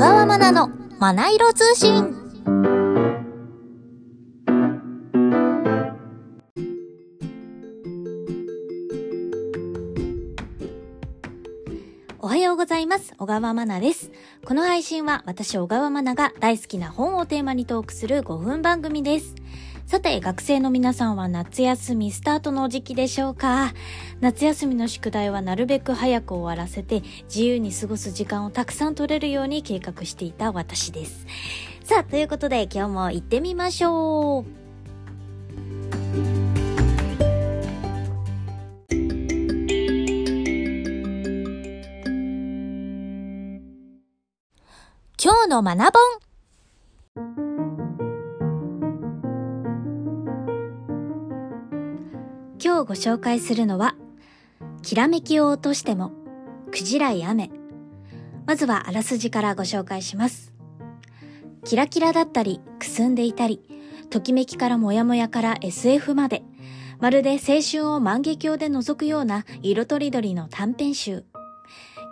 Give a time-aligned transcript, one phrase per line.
[0.00, 2.16] 川まなのまな色通信。
[12.18, 13.12] おはようございます。
[13.18, 14.10] 小川まなです。
[14.46, 19.34] この配信は私小川まなが大好きな本をテーマにトークする5分番組です。
[19.90, 23.74] さて、学生の皆さんは夏休みスタートの時期でしょうか？
[24.20, 31.26] 夏休みの宿題はなるべく早く終わらせて自由に過ごす時間をたくさん取れるように計画していた私です。
[31.82, 34.60] さあ、ということで今日も行ってみましょう。
[45.20, 46.29] 今日の学本
[52.80, 53.94] 今日ご紹介するのは、
[54.80, 56.12] きらめきを落としても、
[56.70, 57.50] クジラい雨。
[58.46, 60.54] まずはあらすじからご紹介します。
[61.62, 63.60] キラキラだったり、くすんでいたり、
[64.08, 66.42] ときめきからモヤモヤから SF まで、
[67.00, 71.24] まるで青春を万華鏡で覗くような色とりどりの短編集。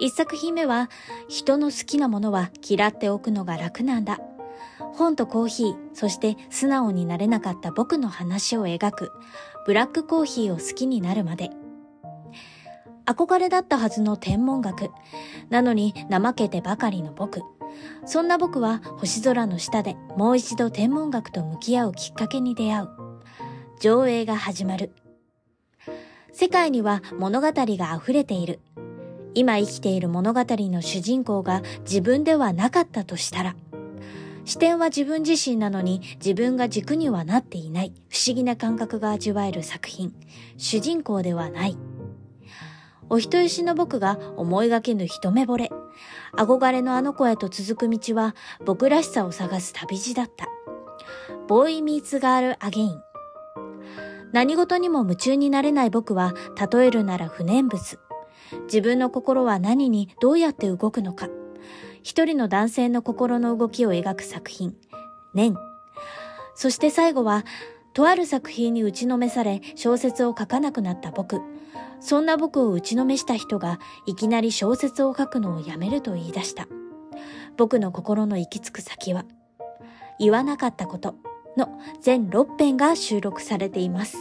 [0.00, 0.90] 一作品目は、
[1.28, 4.20] 人の好きなものは嫌っておくのが楽なんだ。
[4.94, 9.12] 本とコーヒー、そして素直になれなかった僕の話を描く、
[9.66, 11.50] ブラックコーヒーを好きになるまで。
[13.06, 14.90] 憧れだったはずの天文学。
[15.48, 17.40] なのに怠けてばかりの僕。
[18.04, 22.88] そんな僕は星空の下でもう一度天文学と向き合うきっかけに出会う。
[23.80, 24.92] 上映が始まる。
[26.32, 28.60] 世界には物語が溢れている。
[29.34, 33.56] 今生きている物語の主人公が自分ではなかったとしたら、
[34.48, 40.14] 視点は自分自身なのに自分が軸にはなっていない不思議な感覚が味わえる作品。
[40.56, 41.76] 主人公ではない。
[43.10, 45.70] お人よしの僕が思いがけぬ一目惚れ。
[46.34, 50.48] 憧れのあの子へと続く道は僕らしさを探す旅路だった。
[51.46, 53.02] ボーイミーツガールアゲイン。
[54.32, 56.32] 何事にも夢中になれない僕は
[56.72, 57.98] 例えるなら不念仏。
[58.62, 61.28] 自分の心は何にどうやって動くのか。
[62.08, 64.74] 一人の男性の心の動きを描く作品、
[65.34, 65.54] 念。
[66.54, 67.44] そして最後は、
[67.92, 71.42] とある作品に打ちのめされ小説を書かなくなった僕。
[72.00, 76.66] そんな僕を打ちのめした人がいきなり小説を書くのをやめると言い出した。
[77.58, 79.26] 僕の心の行き着く先は、
[80.18, 81.14] 言わなかったこと
[81.58, 84.16] の全6編が収録されています。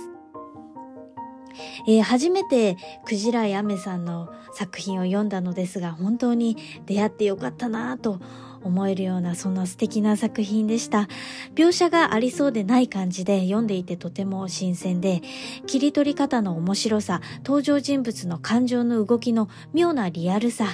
[1.87, 8.19] えー、初めてクジライアメさんの作品を読んだのですが本当に出会ってよかったなぁと
[8.63, 11.07] 思えるようなそんな素敵な作品でした。
[11.55, 15.21] 描写がありそうでない感じで読んでいてとても新鮮で
[15.65, 20.67] 切り取り方の面白さ登場人物の感情の動きの妙なリアルさ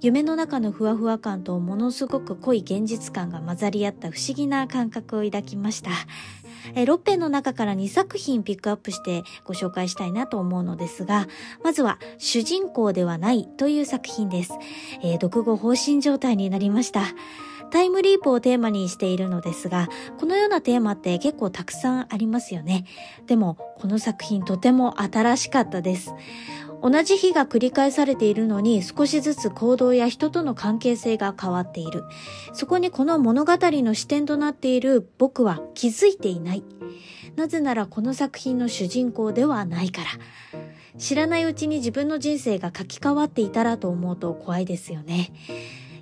[0.00, 5.90] 夢の中のふわふわ感とものすごく濃い現実感が混ざり合った不思議な感覚を抱きました。
[6.74, 11.26] え6編の中から2作品ピックアップしてご紹介したいなと思うのですが、
[11.62, 14.52] まずは、主人公ではないという作品です。
[15.02, 17.02] えー、読後放心状態になりました。
[17.70, 22.84] タイムリープをテーマにしているのですが、このようなテーマって結構たくさんありますよね。
[23.26, 26.14] でも、この作品とても新しかったです。
[26.82, 32.04] 同じ日が繰り返されているのに少しずつ行動や人との関係性が変わっている。
[32.52, 36.62] そこにこの物語の視点となっている僕は気づいていない。
[37.36, 40.08] なぜならこの作品の主人公ではないから。
[40.98, 45.30] 知らないうちに自分の人生が書き換わっていたらと思うと怖いですよね。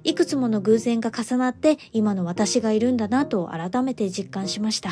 [0.06, 4.91] いくつもの偶然が重なって今の私がいるんだなと改めて実感しました。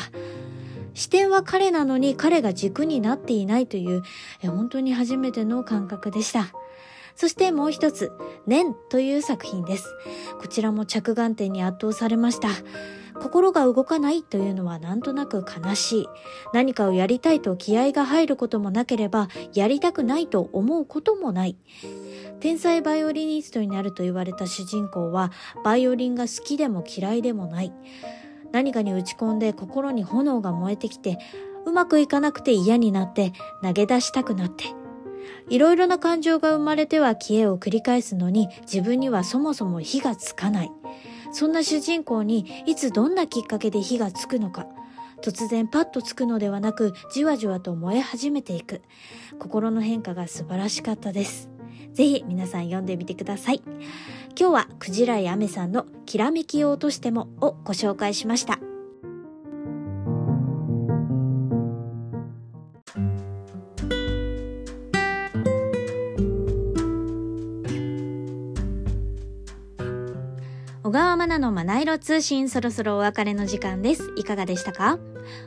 [0.93, 4.03] 視点は彼なのに彼が軸になっていないという、
[4.41, 6.47] 本当に初めての感覚でした。
[7.15, 8.11] そしてもう一つ、
[8.45, 9.93] 念という作品です。
[10.41, 12.49] こちらも着眼点に圧倒されました。
[13.21, 16.07] 心が動かないというのはなんとなく悲しい。
[16.53, 21.55] 何かをやりたいと気合が入ることもなければ、やりたくないと思うこともない。
[22.39, 25.31] 天才バイオリニストになると言われた主人公は、
[25.63, 27.73] バイオリンが好きでも嫌いでもない。
[28.51, 31.17] 何かに打ち込んで心に炎が燃えてきて、
[31.65, 34.65] うまくいかなくて嫌になって投げ出したくなって。
[35.49, 40.71] いろいろな感情が生まれては消えを繰り返すのに自分にはそもそも火がつかない。
[41.31, 44.67] そんな主人公にいつどんなきっかけで火がつくのか。
[45.21, 48.81] 突然パッとつくのではなくじわじわと燃え始めていく。
[49.39, 51.54] 心の変化が素晴らしかったです。
[51.95, 53.61] ぜひ皆さん読んでみてください。
[54.37, 58.59] 今日はクジライアメさんのきらめきを落としてもをご紹介しました。
[70.83, 74.11] 小川まなのまな色通信そろそろお別れの時間です。
[74.17, 74.99] いかがでしたか？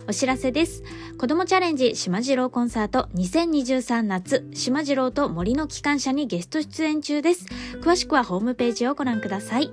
[0.09, 0.83] お知らせです。
[1.19, 7.47] 子供チャレンジ島次郎コンサート2023夏島次郎と森の機関車にゲスト出演中です。
[7.81, 9.71] 詳しくはホームページをご覧ください。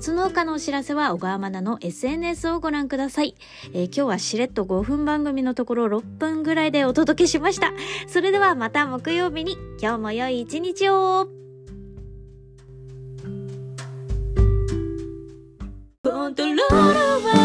[0.00, 3.34] その他のお知らせは小川まなの SNS をご覧ください。
[3.72, 7.72] えー、今日はしれっと5分番組のところ6分ぐらいでお届けしました。
[8.06, 11.28] それではまた木曜日に今日も良い一日を
[16.02, 17.35] コントロール